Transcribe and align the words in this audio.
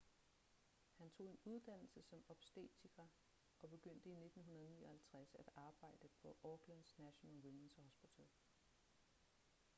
han 0.97 1.09
tog 1.09 1.27
en 1.29 1.37
uddannelse 1.43 2.01
som 2.01 2.23
obstetriker 2.27 3.09
og 3.61 3.69
begyndte 3.69 4.09
i 4.09 4.13
1959 4.13 5.35
at 5.35 5.49
arbejde 5.55 6.09
på 6.21 6.37
aucklands 6.43 6.97
national 6.99 7.35
women's 7.45 7.81
hospital 7.81 8.27